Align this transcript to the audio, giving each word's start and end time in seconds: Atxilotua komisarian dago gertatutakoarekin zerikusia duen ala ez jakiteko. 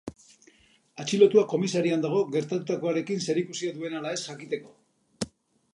Atxilotua 1.03 1.43
komisarian 1.51 2.01
dago 2.07 2.23
gertatutakoarekin 2.37 3.23
zerikusia 3.27 3.77
duen 3.79 4.01
ala 4.01 4.17
ez 4.19 4.23
jakiteko. 4.25 4.77